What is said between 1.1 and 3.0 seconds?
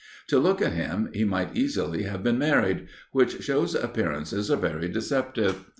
he might easily have been married,